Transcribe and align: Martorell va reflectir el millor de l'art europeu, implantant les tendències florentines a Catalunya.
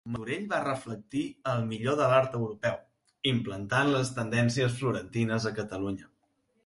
Martorell 0.11 0.45
va 0.51 0.59
reflectir 0.61 1.21
el 1.51 1.59
millor 1.73 1.99
de 1.99 2.07
l'art 2.13 2.37
europeu, 2.39 2.79
implantant 3.33 3.93
les 3.97 4.11
tendències 4.17 4.79
florentines 4.81 5.47
a 5.53 5.57
Catalunya. 5.61 6.11